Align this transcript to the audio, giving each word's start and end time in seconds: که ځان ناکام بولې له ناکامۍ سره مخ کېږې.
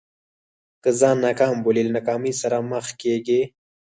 که 0.83 0.89
ځان 0.99 1.15
ناکام 1.25 1.55
بولې 1.63 1.81
له 1.85 1.91
ناکامۍ 1.97 2.33
سره 2.41 2.57
مخ 2.71 2.85
کېږې. 3.01 3.41